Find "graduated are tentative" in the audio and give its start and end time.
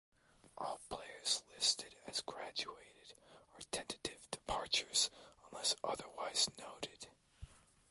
2.21-4.27